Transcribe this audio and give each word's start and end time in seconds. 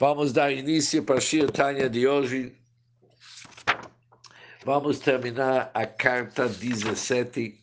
Vamos 0.00 0.32
dar 0.32 0.52
início 0.52 1.02
para 1.02 1.16
a 1.16 1.20
Shir 1.20 1.50
Tanya 1.50 1.90
de 1.90 2.06
hoje. 2.06 2.54
Vamos 4.64 5.00
terminar 5.00 5.72
a 5.74 5.84
carta 5.86 6.48
17. 6.48 7.60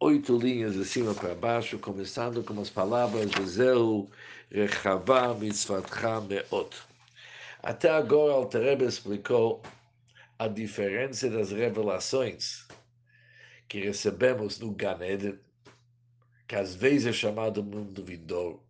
Oito 0.00 0.36
linhas 0.36 0.74
de 0.74 0.84
cima 0.84 1.14
para 1.14 1.36
baixo, 1.36 1.78
começando 1.78 2.42
com 2.42 2.60
as 2.60 2.68
palavras 2.68 3.30
Zeu 3.46 4.10
Rechavá 4.50 5.34
Mitzvatcha 5.34 6.20
Meot. 6.20 6.76
Até 7.62 7.90
agora, 7.90 8.32
o 8.32 8.36
Alter 8.38 8.82
explicou 8.82 9.62
a 10.36 10.48
diferença 10.48 11.30
das 11.30 11.52
revelações 11.52 12.66
que 13.68 13.80
recebemos 13.80 14.58
no 14.58 14.72
Ganed, 14.72 15.38
que 16.46 16.56
às 16.56 16.74
vezes 16.74 17.06
é 17.06 17.12
chamado 17.12 17.62
mundo 17.62 18.02
vindouro, 18.02 18.62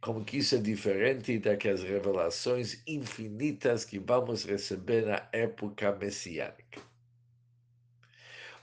como 0.00 0.24
que 0.24 0.36
isso 0.36 0.54
é 0.54 0.58
diferente 0.58 1.38
daquelas 1.38 1.82
revelações 1.82 2.82
infinitas 2.86 3.84
que 3.84 3.98
vamos 3.98 4.44
receber 4.44 5.06
na 5.06 5.26
época 5.32 5.90
messiânica. 5.92 6.80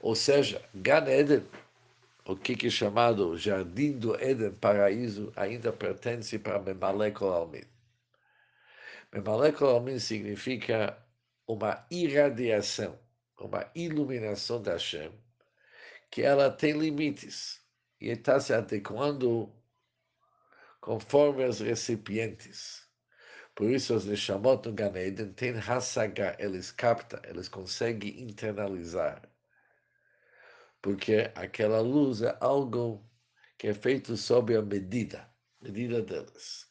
Ou 0.00 0.14
seja, 0.14 0.62
Gan 0.74 1.06
Eden, 1.08 1.42
o 2.24 2.36
que 2.36 2.66
é 2.66 2.70
chamado 2.70 3.36
Jardim 3.36 3.98
do 3.98 4.14
Éden, 4.14 4.52
paraíso, 4.52 5.32
ainda 5.34 5.72
pertence 5.72 6.38
para 6.38 6.60
Memalekol 6.60 7.32
Almin. 7.32 7.64
Memalekol 9.12 9.70
Almin 9.70 9.98
significa 9.98 10.96
uma 11.46 11.84
irradiação 11.90 12.98
uma 13.38 13.70
iluminação 13.74 14.62
da 14.62 14.72
Hashem, 14.72 15.12
que 16.10 16.22
ela 16.22 16.50
tem 16.50 16.72
limites 16.72 17.60
e 18.00 18.10
está 18.10 18.38
se 18.38 18.52
adequando 18.52 19.52
conforme 20.80 21.44
os 21.44 21.60
recipientes. 21.60 22.84
Por 23.54 23.70
isso, 23.70 23.94
os 23.94 24.04
Neshamot 24.04 24.68
no 24.68 24.74
Gan 24.74 24.96
Eden 24.96 25.32
têm 25.32 25.56
Hasaga, 25.56 26.36
eles 26.38 26.70
captam, 26.72 27.20
eles 27.24 27.48
conseguem 27.48 28.22
internalizar. 28.22 29.22
Porque 30.82 31.30
aquela 31.34 31.80
luz 31.80 32.20
é 32.22 32.36
algo 32.40 33.08
que 33.56 33.68
é 33.68 33.74
feito 33.74 34.16
sob 34.16 34.54
a 34.56 34.60
medida, 34.60 35.28
medida 35.62 36.02
deles. 36.02 36.68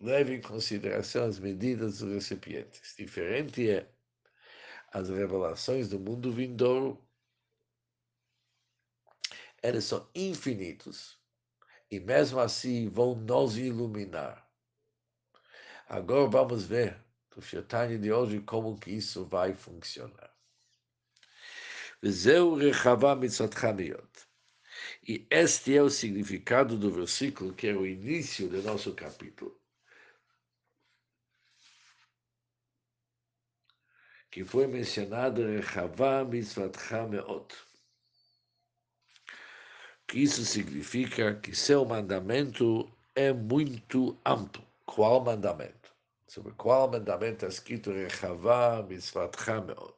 Leve 0.00 0.36
em 0.36 0.40
consideração 0.42 1.24
as 1.24 1.38
medidas 1.38 1.98
dos 1.98 2.12
recipientes. 2.12 2.94
Diferente 2.96 3.70
é 3.70 3.88
as 4.92 5.08
revelações 5.08 5.88
do 5.88 5.98
mundo 5.98 6.32
vindouro, 6.32 7.02
eles 9.62 9.84
são 9.84 10.08
infinitos 10.14 11.18
e 11.90 11.98
mesmo 12.00 12.40
assim 12.40 12.88
vão 12.88 13.14
nos 13.14 13.56
iluminar. 13.56 14.48
Agora 15.88 16.28
vamos 16.28 16.64
ver 16.64 17.00
do 17.34 17.42
Shetani 17.42 17.98
de 17.98 18.12
hoje 18.12 18.40
como 18.40 18.78
que 18.78 18.90
isso 18.90 19.24
vai 19.24 19.54
funcionar. 19.54 20.34
E 25.08 25.26
este 25.30 25.76
é 25.76 25.82
o 25.82 25.90
significado 25.90 26.76
do 26.76 26.90
versículo 26.90 27.54
que 27.54 27.68
é 27.68 27.74
o 27.74 27.86
início 27.86 28.48
do 28.48 28.62
nosso 28.62 28.94
capítulo. 28.94 29.58
Que 34.36 34.44
foi 34.44 34.66
mencionado 34.66 35.40
em 35.50 35.62
Chavá 35.62 36.22
Mitzvatcha 36.22 37.06
Meot. 37.06 37.54
Que 40.06 40.18
isso 40.18 40.44
significa 40.44 41.36
que 41.36 41.54
seu 41.54 41.86
mandamento 41.86 42.86
é 43.14 43.32
muito 43.32 44.14
amplo. 44.26 44.62
Qual 44.84 45.24
mandamento? 45.24 45.90
Sobre 46.28 46.52
qual 46.52 46.86
mandamento 46.90 47.46
está 47.46 47.48
escrito 47.48 47.90
em 47.92 48.10
Chavá 48.10 48.82
Mitzvatcha 48.86 49.62
Meot? 49.62 49.96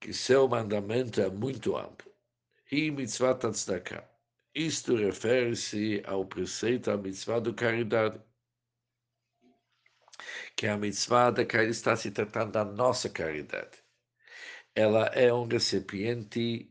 Que 0.00 0.12
seu 0.12 0.48
mandamento 0.48 1.20
é 1.20 1.30
muito 1.30 1.76
amplo. 1.76 2.10
Hi 2.72 2.90
Mitzvat 2.90 3.52
Tzedakah. 3.52 4.04
Isto 4.52 4.96
refere-se 4.96 6.02
ao 6.06 6.26
preceito, 6.26 6.90
à 6.90 6.96
mitzvah 6.96 7.38
do 7.38 7.54
caridade 7.54 8.20
que 10.56 10.66
a 10.66 10.76
mitzvah 10.76 11.30
da 11.30 11.44
caridade 11.44 11.72
está 11.72 11.96
se 11.96 12.10
tratando 12.10 12.52
da 12.52 12.64
nossa 12.64 13.08
caridade. 13.08 13.82
Ela 14.74 15.06
é 15.06 15.32
um 15.32 15.46
recipiente 15.46 16.70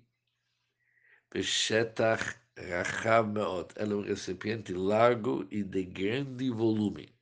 Beshetach 1.31 2.39
Rachav 2.57 3.27
Meot. 3.27 3.73
Ela 3.75 3.93
é 3.93 3.95
um 3.95 4.01
recipiente 4.01 4.73
largo 4.73 5.47
e 5.51 5.63
de 5.63 5.83
grande 5.83 6.49
volume. 6.49 7.13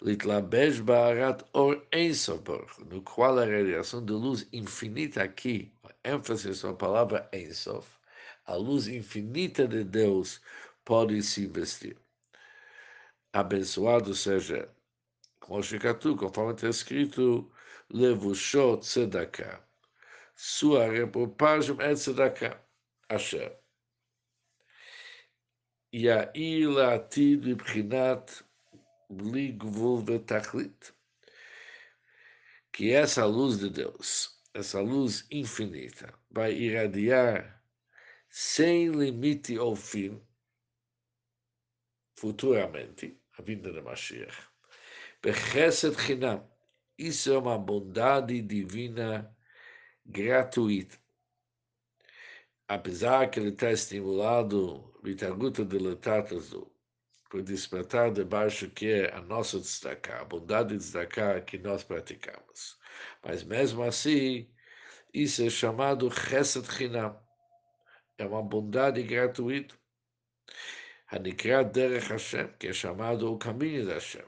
Litlabesh 0.00 0.80
Ba'arat 0.80 1.44
Or 1.52 1.84
Ensof 1.92 2.44
no 2.86 3.02
qual 3.02 3.38
a 3.38 3.44
radiação 3.44 4.04
de 4.04 4.12
luz 4.12 4.48
infinita 4.52 5.22
aqui, 5.22 5.74
ênfase 6.04 6.64
na 6.64 6.72
palavra 6.72 7.28
Ensof, 7.32 7.88
a 8.44 8.54
luz 8.54 8.86
infinita 8.86 9.66
de 9.66 9.82
Deus 9.82 10.40
pode 10.84 11.20
se 11.22 11.44
investir 11.44 11.96
abençoado 13.32 14.14
seja. 14.14 14.68
Roshikatu, 15.42 16.16
conforme 16.16 16.54
está 16.54 16.68
escrito, 16.68 17.50
Levushot 17.90 18.84
sedaka. 18.84 19.64
Sua 20.34 20.90
repropagem 20.90 21.76
é 21.80 21.96
sedaka. 21.96 22.62
Asher. 23.08 23.58
Yair 25.92 26.68
La'atid 26.68 27.42
Vibrinat 27.42 28.44
Bligvul 29.08 30.02
Vetachlit. 30.02 30.92
Que 32.72 32.92
essa 32.92 33.24
luz 33.24 33.58
de 33.58 33.70
Deus, 33.70 34.38
essa 34.52 34.80
luz 34.80 35.26
infinita, 35.30 36.12
vai 36.30 36.52
irradiar 36.52 37.58
sem 38.28 38.90
limite 38.90 39.58
ou 39.58 39.74
fim, 39.74 40.20
futuramente, 42.14 43.17
a 43.38 43.42
vinda 43.42 43.72
de 43.72 43.80
Mashiach. 43.80 44.36
Bechesed 45.22 45.96
Chinam. 46.00 46.48
Isso 46.98 47.32
é 47.32 47.38
uma 47.38 47.56
bondade 47.56 48.42
divina 48.42 49.34
gratuita. 50.04 50.98
Apesar 52.66 53.30
que 53.30 53.38
ele 53.38 53.50
está 53.50 53.70
estimulado, 53.70 54.92
Vitaguta 55.02 55.64
de 55.64 55.78
Letatazu, 55.78 56.70
por 57.30 57.42
despertar 57.42 58.10
de 58.10 58.24
baixo 58.24 58.68
que 58.70 58.88
é 58.88 59.14
a 59.14 59.20
nossa 59.20 59.60
destacar, 59.60 60.22
a 60.22 60.24
bondade 60.24 60.70
de 60.70 60.78
destacar 60.78 61.44
que 61.44 61.56
nós 61.56 61.84
praticamos. 61.84 62.76
Mas 63.24 63.44
mesmo 63.44 63.82
assim, 63.84 64.50
isso 65.14 65.42
é 65.42 65.50
chamado 65.50 66.10
Chesed 66.10 66.66
Chinam. 66.66 67.18
É 68.18 68.26
uma 68.26 68.42
bondade 68.42 69.02
gratuita. 69.04 69.78
Hanikrat 71.10 71.72
Derech 71.72 72.08
Hashem, 72.08 72.48
que 72.58 72.68
é 72.68 72.72
chamado 72.72 73.32
o 73.32 73.38
caminho 73.38 73.86
de 73.86 73.92
Hashem. 73.92 74.24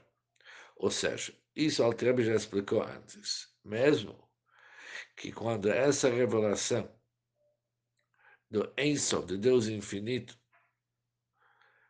Ou 0.75 0.89
seja, 0.89 1.33
isso 1.55 1.83
Altrebe 1.83 2.23
já 2.23 2.33
explicou 2.33 2.81
antes. 2.81 3.53
Mesmo 3.63 4.27
que 5.15 5.31
quando 5.31 5.69
essa 5.69 6.09
revelação 6.09 6.91
do 8.49 8.73
Ensof, 8.77 9.27
de 9.27 9.37
Deus 9.37 9.67
infinito, 9.67 10.37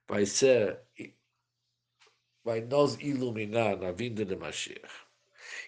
vai 0.08 0.26
ser, 0.26 0.82
vai 2.44 2.60
nos 2.60 3.00
iluminar 3.00 3.78
na 3.78 3.94
vinda 3.94 4.26
de 4.26 4.36
Mashiach. 4.36 5.08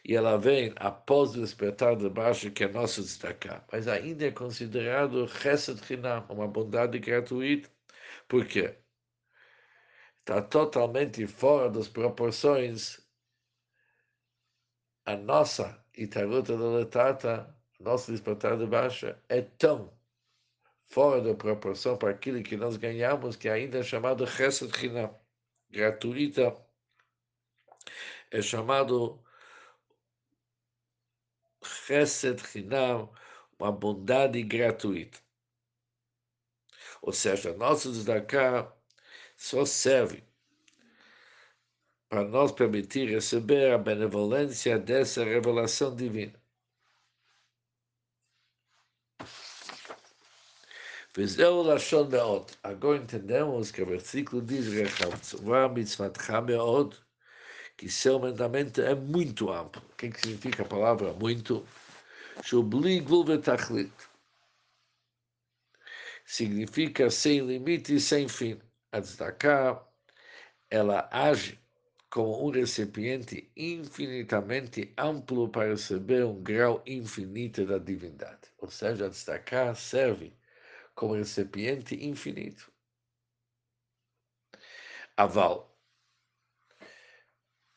E 0.04 0.16
ela 0.16 0.38
vem 0.38 0.74
após 0.76 1.32
o 1.32 1.42
despertar 1.42 1.96
de 1.96 2.10
baixo, 2.10 2.52
que 2.52 2.66
é 2.66 2.68
nosso 2.68 3.02
destacar. 3.02 3.66
Mas 3.72 3.88
ainda 3.88 4.28
é 4.28 4.32
considerado 4.32 5.28
Chesed 5.30 5.84
Chinam, 5.86 6.26
uma 6.30 6.48
bondade 6.48 7.00
gratuita. 7.00 7.70
Por 8.28 8.46
quê? 8.46 8.83
Está 10.24 10.42
totalmente 10.42 11.28
fora 11.28 11.70
das 11.70 11.90
proporções. 11.90 13.06
A 15.06 15.18
nossa 15.18 15.86
Itaruta 15.94 16.58
da 16.58 16.70
Letata, 16.70 17.56
nosso 17.80 18.10
despertar 18.12 18.58
de 18.58 18.66
baixa, 18.66 19.22
é 19.28 19.42
tão 19.42 19.94
fora 20.88 21.22
da 21.22 21.36
proporção 21.36 21.98
para 21.98 22.12
aquilo 22.12 22.42
que 22.42 22.56
nós 22.56 22.78
ganhamos, 22.78 23.36
que 23.36 23.50
ainda 23.50 23.80
é 23.80 23.84
chamado 23.84 24.26
Chesed 24.26 24.72
Chinam, 24.78 25.14
gratuita, 25.70 26.56
é 28.32 28.42
chamado 28.42 29.22
Chesed 31.62 32.40
Chinam, 32.48 33.14
uma 33.60 33.74
bondade 33.74 34.42
gratuita. 34.42 35.20
Ou 37.02 37.12
seja, 37.12 37.54
nosso 37.58 37.92
destacar 37.92 38.74
só 39.44 39.66
serve 39.66 40.24
para 42.08 42.24
nos 42.24 42.54
permitir 42.54 43.10
receber 43.10 43.74
a 43.74 43.78
benevolência 43.78 44.80
dessa 44.80 45.26
revelação 45.26 45.94
divina. 45.94 46.42
Vezeu 51.14 51.62
Lashon 51.62 52.06
Meod. 52.06 52.54
Agora 52.64 53.00
entendemos 53.00 53.70
que 53.70 53.82
o 53.82 53.86
versículo 53.86 54.42
diz 54.42 54.66
que 57.76 57.90
seu 57.90 58.20
mandamento 58.20 58.82
é 58.82 58.96
muito 58.96 59.52
amplo. 59.52 59.82
O 59.92 59.96
que 59.98 60.06
é 60.06 60.12
significa 60.14 60.64
a 60.64 60.68
palavra 60.68 61.12
muito? 61.12 61.68
Significa 66.26 67.10
sem 67.12 67.42
limite 67.42 67.96
e 67.96 68.00
sem 68.00 68.30
fim. 68.30 68.58
A 68.94 69.02
tzedakah, 69.02 69.84
ela 70.70 71.10
age 71.12 71.60
como 72.12 72.46
um 72.46 72.52
recipiente 72.52 73.52
infinitamente 73.58 74.94
amplo 74.96 75.50
para 75.50 75.70
receber 75.70 76.24
um 76.24 76.44
grau 76.44 76.84
infinito 76.86 77.66
da 77.66 77.80
divindade. 77.80 78.52
Ou 78.60 78.70
seja, 78.70 79.08
a 79.08 79.10
tzedakah 79.10 79.74
serve 79.74 80.38
como 80.94 81.16
recipiente 81.16 81.96
infinito. 82.06 82.72
Aval. 85.18 85.76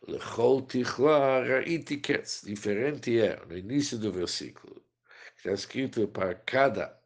Diferente 2.45 3.21
é, 3.21 3.43
no 3.47 3.57
início 3.57 3.99
do 3.99 4.13
versículo, 4.13 4.85
está 5.37 5.53
escrito 5.53 6.07
para 6.09 6.35
cada 6.35 7.01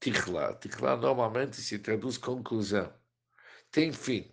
tichla. 0.00 0.54
Tichla 0.54 0.96
normalmente 0.96 1.60
se 1.60 1.78
traduz 1.78 2.18
conclusão. 2.18 2.92
Tem 3.70 3.92
fim. 3.92 4.28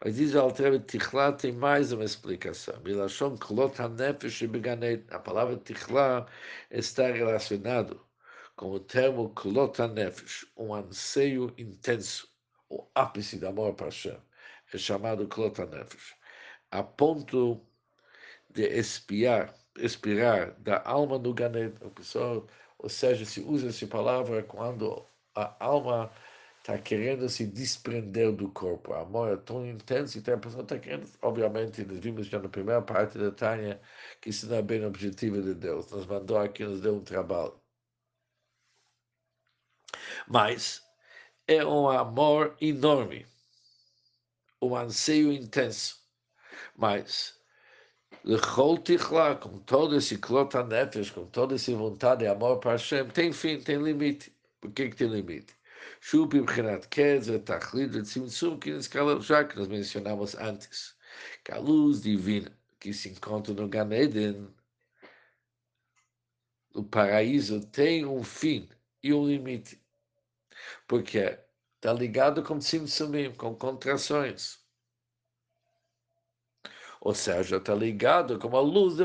Mas 0.00 0.16
diz 0.16 0.34
o 0.34 0.40
Alter 0.40 0.80
Tichla 0.84 1.32
tem 1.32 1.52
mais 1.52 1.92
uma 1.92 2.04
explicação. 2.04 2.80
Milachon 2.82 3.36
Klot 3.36 3.80
HaNefesh 3.80 4.42
A 5.10 5.18
palavra 5.20 5.56
Tichla 5.56 6.26
está 6.70 7.06
relacionado 7.12 8.04
com 8.56 8.72
o 8.72 8.80
termo 8.80 9.30
Klot 9.30 9.80
HaNefesh, 9.80 10.46
um 10.56 10.74
anseio 10.74 11.54
intenso, 11.56 12.28
o 12.68 12.84
ápice 12.94 13.38
do 13.38 13.46
amor 13.46 13.74
para 13.74 13.86
Hashem. 13.86 14.18
É 14.72 14.78
chamado 14.78 15.28
Klot 15.28 15.60
HaNefesh. 15.62 16.15
A 16.70 16.82
ponto 16.82 17.60
de 18.50 18.62
espiar, 18.78 19.54
expirar 19.78 20.52
da 20.60 20.82
alma 20.84 21.18
no 21.18 21.34
Ganet. 21.34 21.74
Ou 22.78 22.88
seja, 22.88 23.24
se 23.24 23.40
usa 23.40 23.68
essa 23.68 23.86
palavra 23.86 24.42
quando 24.42 25.06
a 25.34 25.56
alma 25.64 26.10
está 26.58 26.78
querendo 26.78 27.28
se 27.28 27.46
desprender 27.46 28.32
do 28.32 28.50
corpo. 28.50 28.90
O 28.90 28.94
amor 28.94 29.32
é 29.32 29.36
tão 29.36 29.64
intenso 29.64 30.20
que 30.20 30.30
a 30.30 30.36
pessoa 30.36 30.62
está 30.64 30.78
querendo, 30.78 31.08
obviamente, 31.22 31.84
nós 31.84 31.98
vimos 32.00 32.26
já 32.26 32.40
na 32.40 32.48
primeira 32.48 32.82
parte 32.82 33.16
da 33.18 33.30
Tânia, 33.30 33.80
que 34.20 34.30
isso 34.30 34.48
não 34.48 34.56
é 34.56 34.62
bem 34.62 34.84
o 34.84 34.88
objetivo 34.88 35.40
de 35.40 35.54
Deus. 35.54 35.90
Nos 35.90 36.06
mandou 36.06 36.38
aqui, 36.38 36.64
nos 36.64 36.80
deu 36.80 36.96
um 36.96 37.04
trabalho. 37.04 37.54
Mas 40.26 40.82
é 41.46 41.64
um 41.64 41.88
amor 41.88 42.56
enorme, 42.60 43.26
um 44.60 44.74
anseio 44.76 45.32
intenso. 45.32 46.04
Mas, 46.76 47.38
com 49.40 49.58
todo 49.60 49.96
esse 49.96 50.18
clota 50.18 50.64
nefesh, 50.64 51.10
com 51.10 51.26
toda 51.26 51.54
essa 51.54 51.74
vontade 51.74 52.24
e 52.24 52.28
amor 52.28 52.58
para 52.58 52.72
Hashem, 52.72 53.08
tem 53.08 53.32
fim, 53.32 53.60
tem 53.60 53.82
limite. 53.82 54.32
Por 54.60 54.72
que, 54.72 54.90
que 54.90 54.96
tem 54.96 55.08
limite? 55.08 55.54
Shub 56.00 56.36
bimchinat 56.36 56.88
kedz, 56.88 57.28
tachlit, 57.44 58.02
tzimtzum, 58.02 58.58
que 58.58 58.80
já 59.20 59.44
que 59.44 59.56
nós 59.56 59.68
mencionamos 59.68 60.34
antes. 60.34 60.94
Que 61.44 61.52
a 61.52 61.58
luz 61.58 62.02
divina 62.02 62.52
que 62.78 62.92
se 62.92 63.08
encontra 63.08 63.54
no 63.54 63.68
Gan 63.68 63.90
Eden, 63.92 64.48
paraíso 66.84 67.60
tem 67.66 68.04
um 68.04 68.22
fim 68.22 68.68
e 69.02 69.12
um 69.12 69.26
limite. 69.26 69.80
Porque 70.86 71.38
está 71.76 71.92
ligado 71.92 72.42
com 72.42 72.60
simsumim, 72.60 73.32
com 73.34 73.54
contrações. 73.54 74.65
Ou 77.00 77.14
seja, 77.14 77.56
está 77.56 77.74
ligado 77.74 78.38
com 78.38 78.56
a 78.56 78.60
luz 78.60 78.96
de 78.96 79.04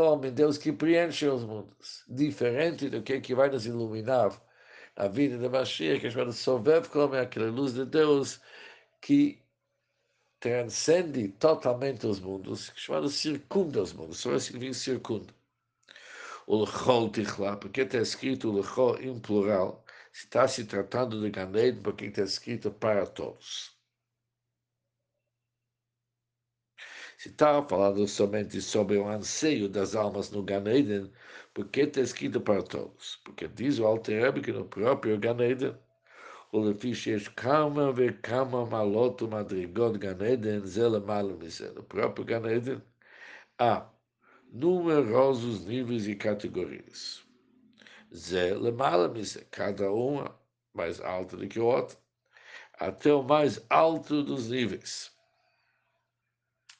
homem, 0.00 0.32
Deus 0.32 0.58
que 0.58 0.72
preenche 0.72 1.28
os 1.28 1.44
mundos. 1.44 2.04
Diferente 2.08 2.88
do 2.88 3.02
que, 3.02 3.20
que 3.20 3.34
vai 3.34 3.50
nos 3.50 3.66
iluminar 3.66 4.30
a 4.96 5.06
vida 5.06 5.38
de 5.38 5.48
Mashiach, 5.48 6.00
que 6.00 6.06
é 6.08 6.10
chamada 6.10 7.16
é 7.16 7.20
aquela 7.20 7.50
luz 7.50 7.74
de 7.74 7.84
Deus 7.84 8.40
que 9.00 9.40
transcende 10.40 11.28
totalmente 11.28 12.06
os 12.06 12.20
mundos, 12.20 12.70
que 12.70 12.78
é 12.78 12.82
chamada 12.82 13.08
circunda 13.08 13.82
os 13.82 13.92
mundos, 13.92 14.18
só 14.18 14.36
significa 14.38 14.74
circunda. 14.74 15.34
O 16.46 16.64
Lechol 16.64 17.10
Tichla, 17.10 17.56
porque 17.56 17.82
está 17.82 17.98
escrito 17.98 18.50
Lechol 18.50 19.00
em 19.00 19.18
plural, 19.20 19.84
se 20.12 20.24
está 20.24 20.48
se 20.48 20.64
tratando 20.64 21.20
de 21.20 21.30
Ganeden, 21.30 21.82
porque 21.82 22.06
está 22.06 22.22
escrito 22.22 22.70
para 22.72 23.06
todos. 23.06 23.77
Se 27.18 27.30
está 27.30 27.60
falando 27.64 28.06
somente 28.06 28.60
sobre 28.62 28.96
o 28.96 29.08
anseio 29.08 29.68
das 29.68 29.96
almas 29.96 30.30
no 30.30 30.40
Gan 30.40 30.68
Eden, 30.68 31.10
porque 31.52 31.80
está 31.80 32.00
escrito 32.00 32.40
para 32.40 32.62
todos? 32.62 33.16
Porque 33.24 33.48
diz 33.48 33.80
o 33.80 33.86
Alter 33.86 34.22
Rebbe 34.22 34.40
que 34.40 34.52
no 34.52 34.64
próprio 34.64 35.18
Gan 35.18 35.40
Eden, 35.40 35.76
o 36.52 36.60
Lefish 36.60 37.26
kama 37.34 37.90
ve 37.92 38.12
kama 38.12 38.64
maloto 38.64 39.26
madrigot 39.26 39.98
Gan 39.98 40.22
Eden, 40.22 40.64
zela 40.64 41.00
malo 41.00 41.36
No 41.74 41.82
próprio 41.82 42.24
Gan 42.24 42.46
Eden, 42.46 42.80
há 43.58 43.90
numerosos 44.52 45.66
níveis 45.66 46.06
e 46.06 46.14
categorias. 46.14 47.26
Zela 48.14 48.70
malo 48.70 49.12
cada 49.50 49.90
uma 49.90 50.38
mais 50.72 51.00
alta 51.00 51.36
do 51.36 51.48
que 51.48 51.58
o 51.58 51.66
outro, 51.66 51.98
até 52.74 53.12
o 53.12 53.24
mais 53.24 53.60
alto 53.68 54.22
dos 54.22 54.50
níveis. 54.50 55.17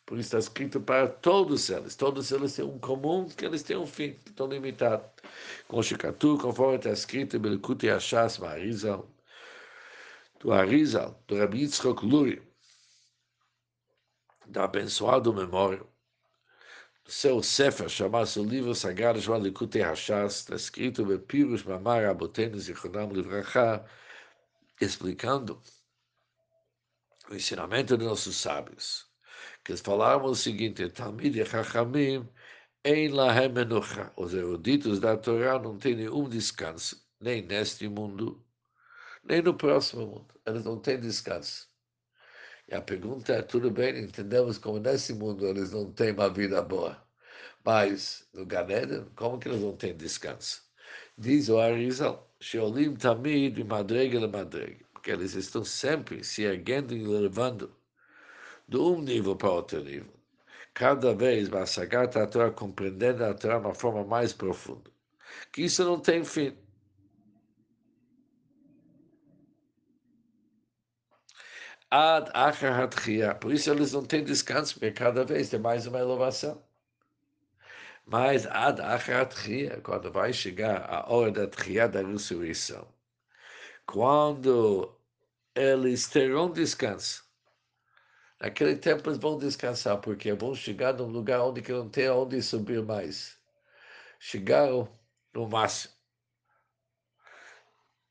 Por 0.08 0.18
isso 0.18 0.28
está 0.28 0.38
escrito 0.38 0.80
para 0.80 1.06
todos 1.06 1.68
eles. 1.68 1.94
Todos 1.94 2.32
eles 2.32 2.56
têm 2.56 2.64
um 2.64 2.78
comum, 2.78 3.28
que 3.28 3.44
eles 3.44 3.62
têm 3.62 3.76
um 3.76 3.86
fim, 3.86 4.18
estão 4.24 4.46
limitados. 4.46 5.06
Com 5.68 5.82
Shikatu, 5.82 6.38
conforme 6.38 6.76
está 6.76 6.88
escrito 6.92 7.38
Belkut 7.38 7.84
Yashas, 7.84 8.38
Marizal, 8.38 9.06
do 10.40 10.50
Arizal, 10.50 11.22
do 11.26 11.36
Rabi 11.36 11.58
Yitzchok 11.60 12.06
Luri, 12.06 12.42
da 14.46 14.64
abençoado 14.64 15.30
memória. 15.34 15.84
Seu 17.06 17.42
Sefer, 17.42 17.90
chamado 17.90 18.42
livro 18.44 18.74
sagrado, 18.74 19.20
chamado 19.20 19.42
Likutei 19.42 19.82
Hashas, 19.82 20.36
está 20.36 20.56
escrito 20.56 21.04
Bepirus 21.04 21.62
Mamar 21.64 22.06
Abotenu 22.06 22.58
Zichronam 22.58 23.12
Livracha, 23.12 23.84
explicando 24.80 25.62
o 27.30 27.34
ensinamento 27.34 27.94
de 27.98 28.06
nossos 28.06 28.36
sábios 28.36 29.07
que 29.68 29.76
falavam 29.76 30.30
o 30.30 30.34
seguinte, 30.34 30.88
Talmid 30.88 31.38
e 31.38 31.44
Chachamim, 31.44 32.26
em 32.82 33.08
lahem 33.08 33.50
menucha. 33.52 34.10
Os 34.16 34.32
eruditos 34.32 34.98
da 34.98 35.14
Torá 35.14 35.58
não 35.58 35.76
têm 35.76 35.94
nenhum 35.94 36.26
descanso, 36.26 37.06
nem 37.20 37.42
neste 37.42 37.86
mundo, 37.86 38.42
nem 39.22 39.42
no 39.42 39.52
próximo 39.52 40.06
mundo. 40.06 40.34
Eles 40.46 40.64
não 40.64 40.78
têm 40.80 40.98
descanso. 40.98 41.68
E 42.66 42.74
a 42.74 42.80
pergunta 42.80 43.34
é, 43.34 43.42
tudo 43.42 43.70
bem, 43.70 44.04
entendemos 44.04 44.56
como 44.56 44.78
nesse 44.78 45.12
mundo 45.12 45.46
eles 45.46 45.70
não 45.70 45.92
têm 45.92 46.12
uma 46.12 46.30
vida 46.30 46.62
boa. 46.62 46.96
Mas 47.62 48.26
no 48.32 48.46
Ganeden, 48.46 49.04
como 49.16 49.38
que 49.38 49.48
eles 49.48 49.60
não 49.60 49.76
têm 49.76 49.94
descanso? 49.94 50.62
Diz 51.18 51.50
o 51.50 51.58
Arizal, 51.58 52.26
Sheolim 52.40 52.96
tamid 52.96 53.62
madrega 53.64 54.18
le 54.18 54.28
madrega, 54.28 54.86
porque 54.94 55.10
eles 55.10 55.34
estão 55.34 55.62
sempre 55.62 56.24
se 56.24 56.44
erguendo 56.44 56.96
e 56.96 57.06
levando 57.06 57.70
de 58.68 58.76
um 58.76 59.00
nível 59.00 59.34
para 59.36 59.50
outro 59.50 59.82
nível. 59.82 60.12
Cada 60.74 61.14
vez 61.14 61.48
mais 61.48 61.70
sagar 61.70 62.04
a 62.16 62.26
Torá 62.26 62.50
compreendendo 62.50 63.24
a 63.24 63.34
Torá 63.34 63.58
de 63.58 63.66
uma 63.66 63.74
forma 63.74 64.04
mais 64.04 64.32
profunda. 64.32 64.90
Que 65.52 65.62
isso 65.62 65.84
não 65.84 65.98
tem 66.00 66.24
fim. 66.24 66.56
Ad 71.90 72.30
Por 73.40 73.52
isso 73.52 73.70
eles 73.70 73.92
não 73.92 74.04
têm 74.04 74.22
descanso, 74.22 74.74
porque 74.74 74.92
cada 74.92 75.24
vez 75.24 75.48
tem 75.48 75.58
mais 75.58 75.86
uma 75.86 75.98
elevação. 75.98 76.62
Mas 78.04 78.46
ad 78.46 78.80
quando 79.82 80.10
vai 80.12 80.32
chegar 80.32 80.82
a 80.88 81.12
hora 81.12 81.30
da 81.30 81.46
tria 81.46 81.88
da 81.88 82.02
ressurreição, 82.02 82.88
quando 83.86 84.98
eles 85.54 86.08
terão 86.08 86.50
descanso, 86.50 87.27
Naquele 88.40 88.76
tempo 88.76 89.08
eles 89.08 89.18
vão 89.18 89.36
descansar, 89.36 90.00
porque 90.00 90.32
vão 90.32 90.54
chegar 90.54 90.94
num 90.94 91.08
lugar 91.08 91.40
onde 91.42 91.60
que 91.60 91.72
não 91.72 91.88
tem 91.88 92.08
onde 92.08 92.40
subir 92.40 92.82
mais. 92.82 93.36
Chegaram 94.20 94.88
no 95.34 95.48
máximo. 95.48 95.94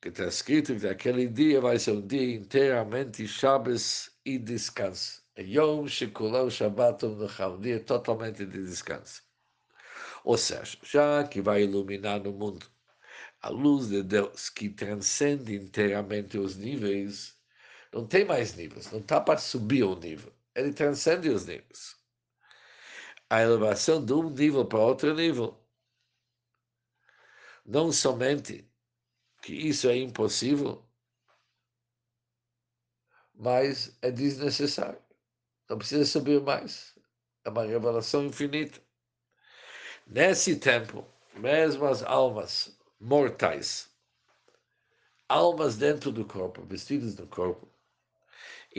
Que 0.02 0.10
está 0.10 0.26
escrito 0.26 0.78
que 0.80 0.88
aquele 0.88 1.28
dia 1.28 1.62
vai 1.62 1.80
ser 1.80 1.92
um 1.92 2.06
dia 2.06 2.36
inteiramente 2.36 3.28
Shabbos 3.28 4.12
e 4.26 4.38
descanso. 4.38 5.24
Yom 5.40 5.88
Shekulau 5.88 6.50
Shabbat 6.50 7.06
um 7.06 7.62
dia 7.62 7.80
totalmente 7.84 8.46
de 8.46 8.64
descanso. 8.64 9.24
Ou 10.24 10.38
seja, 10.38 10.78
já 10.84 11.24
que 11.24 11.42
vai 11.42 11.64
iluminar 11.64 12.22
no 12.22 12.34
mundo 12.34 12.68
a 13.42 13.50
luz 13.50 13.88
de 13.88 14.04
Deus 14.04 14.50
que 14.50 14.70
transcende 14.70 15.56
inteiramente 15.56 16.38
os 16.38 16.58
níveis, 16.58 17.37
não 17.92 18.06
tem 18.06 18.26
mais 18.26 18.56
níveis, 18.56 18.92
não 18.92 19.00
está 19.00 19.20
para 19.22 19.40
subir 19.40 19.84
o 19.84 19.96
nível, 19.96 20.32
ele 20.56 20.74
transcende 20.74 21.30
os 21.30 21.46
níveis. 21.46 21.96
A 23.30 23.42
elevação 23.42 24.04
de 24.04 24.14
um 24.14 24.30
nível 24.30 24.66
para 24.66 24.80
outro 24.80 25.14
nível. 25.14 25.58
Não 27.66 27.92
somente 27.92 28.70
que 29.42 29.54
isso 29.54 29.90
é 29.90 29.98
impossível, 29.98 30.84
mas 33.34 33.98
é 34.02 34.10
desnecessário. 34.10 35.02
Não 35.70 35.78
precisa 35.78 36.06
subir 36.06 36.42
mais. 36.42 36.98
É 37.44 37.50
uma 37.50 37.66
revelação 37.66 38.26
infinita. 38.26 38.82
Nesse 40.06 40.56
tempo, 40.56 41.06
mesmo 41.36 41.86
as 41.86 42.02
almas 42.02 42.78
mortais, 43.00 43.90
almas 45.28 45.76
dentro 45.78 46.12
do 46.12 46.26
corpo, 46.26 46.64
vestidas 46.64 47.16
no 47.16 47.28
corpo, 47.28 47.70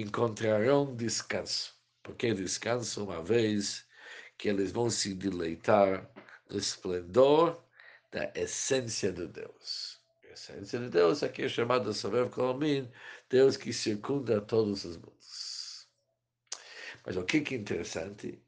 encontrarão 0.01 0.95
descanso. 0.95 1.75
Porque 2.03 2.33
descanso, 2.33 3.05
uma 3.05 3.23
vez 3.23 3.87
que 4.37 4.49
eles 4.49 4.73
vão 4.73 4.89
se 4.89 5.15
deleitar 5.15 6.09
no 6.49 6.59
esplendor 6.59 7.63
da 8.11 8.31
essência 8.35 9.13
de 9.13 9.27
Deus. 9.27 9.99
A 10.25 10.33
essência 10.33 10.79
de 10.79 10.89
Deus 10.89 11.23
aqui 11.23 11.43
é 11.43 11.49
chamada 11.49 11.93
Sovev 11.93 12.31
Kolomin, 12.31 12.91
Deus 13.29 13.57
que 13.57 13.73
circunda 13.73 14.41
todos 14.41 14.85
os 14.85 14.97
mundos. 14.97 15.89
Mas 17.05 17.17
o 17.17 17.25
que 17.25 17.39
é 17.39 17.57
interessante 17.57 18.41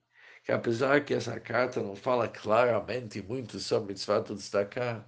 que 0.44 0.52
apesar 0.52 1.04
que 1.04 1.14
essa 1.14 1.38
carta 1.38 1.82
não 1.82 1.94
fala 1.94 2.28
claramente 2.28 3.20
muito 3.22 3.58
sobre 3.58 3.92
Mitzvah 3.92 4.20
do 4.20 4.34
destacar, 4.34 5.06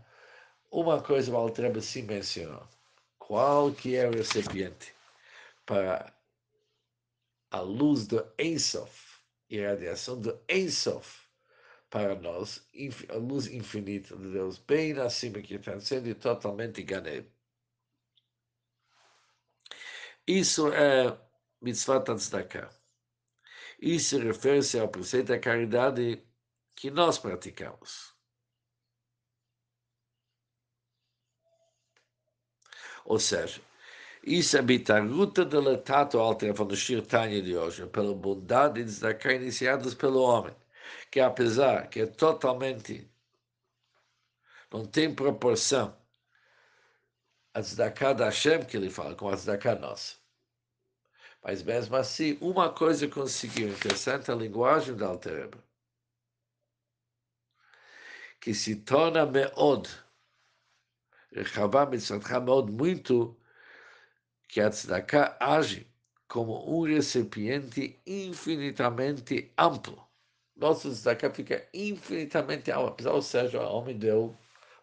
uma 0.71 1.03
coisa 1.03 1.33
o 1.33 1.37
Altreba 1.37 1.81
sim 1.81 2.03
mencionou. 2.03 2.67
Qual 3.19 3.73
que 3.73 3.97
é 3.97 4.09
o 4.09 4.13
recipiente 4.13 4.95
para 5.65 6.13
a 7.53 7.61
luz 7.61 8.07
do 8.07 8.27
Ensof, 8.39 9.21
irradiação 9.51 10.19
do 10.19 10.43
Ensof 10.49 11.29
para 11.91 12.15
nós, 12.15 12.67
a 13.11 13.17
luz 13.17 13.47
infinita 13.47 14.17
de 14.17 14.33
Deus, 14.33 14.59
bem 14.59 14.99
acima 14.99 15.43
que 15.43 15.59
transcende 15.59 16.15
totalmente 16.15 16.83
Ganem. 16.83 17.31
Isso 20.27 20.73
é 20.73 21.21
mitzvah 21.61 22.01
tzedakah. 22.01 22.71
Isso 23.79 24.19
refere-se 24.19 24.79
ao 24.79 24.89
preceito 24.89 25.29
da 25.29 25.39
caridade 25.39 26.27
que 26.75 26.91
nós 26.91 27.19
praticamos. 27.19 28.17
Ou 33.05 33.19
seja, 33.19 33.61
isso 34.23 34.57
é 34.57 34.63
bitaruta 34.63 35.45
deletato 35.45 36.19
alter 36.19 36.53
do 36.55 36.77
Shirtanya 36.77 37.43
de 37.43 37.57
hoje, 37.57 37.87
pela 37.87 38.15
bondade 38.15 38.85
de 38.85 38.91
tzedakah 38.91 39.35
iniciadas 39.35 39.95
pelo 39.95 40.23
homem, 40.23 40.55
que 41.11 41.21
apesar 41.21 41.89
que 41.89 42.01
é 42.01 42.07
totalmente 42.07 43.11
não 44.71 44.87
tem 44.87 45.15
proporção 45.15 45.97
a 47.55 47.61
tzedakah 47.61 48.15
da 48.15 48.25
Hashem 48.27 48.65
que 48.65 48.77
ele 48.77 48.89
fala, 48.89 49.15
com 49.15 49.29
a 49.29 49.37
tzedakah 49.37 49.75
nossa. 49.75 50.17
Mas 51.43 51.63
mesmo 51.63 51.97
assim, 51.97 52.39
uma 52.41 52.73
coisa 52.73 53.09
conseguiu, 53.09 53.69
interessante 53.69 54.31
a 54.31 54.35
linguagem 54.35 54.97
da 54.97 55.09
Altereba, 55.09 55.63
que 58.41 58.55
se 58.55 58.77
torna 58.77 59.27
meod, 59.27 59.89
Rechavá 61.33 61.87
mitzvotcha 61.87 62.41
meod, 62.41 62.71
muito, 62.71 63.37
que 64.53 64.61
a 64.61 64.69
tzedakah 64.69 65.35
age 65.41 65.87
como 66.29 66.63
um 66.69 66.83
recipiente 66.83 67.99
infinitamente 68.07 69.51
amplo. 69.57 70.07
Nosso 70.55 70.91
tzedakah 70.91 71.31
fica 71.31 71.67
infinitamente 71.73 72.71
amplo, 72.71 72.89
apesar, 72.89 73.13
ou 73.13 73.23
seja, 73.23 73.63
o 73.63 73.79
homem 73.79 73.97
deu 73.97 74.37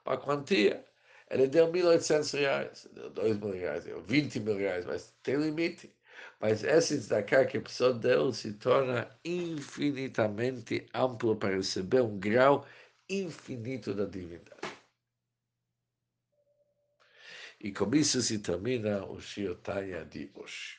uma 0.04 0.18
quantia. 0.18 0.84
Ele 1.30 1.46
deu 1.46 1.72
1.800 1.72 2.40
reais, 2.40 2.90
deu 2.94 3.12
2 3.12 3.38
mil 3.38 3.52
reais, 3.52 3.84
deu 3.84 4.02
20 4.02 4.40
mil 4.40 4.58
reais, 4.58 4.88
mas 4.88 5.14
tem 5.22 5.36
limite. 5.36 5.94
Mas 6.40 6.64
esse 6.64 6.98
tzedakah 6.98 7.46
que 7.46 7.60
a 7.60 7.62
pessoa 7.62 7.94
deu 7.94 8.34
se 8.34 8.54
torna 8.54 9.08
infinitamente 9.24 10.88
amplo 10.96 11.36
para 11.36 11.56
receber 11.56 12.02
um 12.02 12.18
grau 12.18 12.66
infinito 13.08 13.94
da 13.94 14.06
divindade. 14.06 14.59
E 17.62 17.72
com 17.72 17.94
isso 17.96 18.22
se 18.22 18.40
termina 18.40 19.06
o 19.06 19.20
Shiotanya 19.20 20.06
de 20.06 20.32
hoje. 20.34 20.79